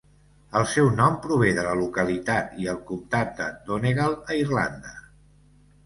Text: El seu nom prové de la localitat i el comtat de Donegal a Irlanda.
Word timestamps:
El 0.59 0.63
seu 0.71 0.87
nom 0.99 1.17
prové 1.25 1.51
de 1.59 1.67
la 1.67 1.75
localitat 1.83 2.57
i 2.65 2.73
el 2.73 2.83
comtat 2.91 3.39
de 3.43 3.53
Donegal 3.71 4.21
a 4.27 4.43
Irlanda. 4.45 5.01